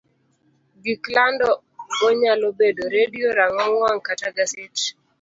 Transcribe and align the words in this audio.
gik 0.83 1.03
lando 1.15 1.49
go 1.97 2.07
nyalo 2.21 2.47
bedo 2.59 2.83
redio, 2.95 3.27
rang'ong 3.39 3.75
wang', 3.83 4.03
kata 4.07 4.27
gaset. 4.37 4.75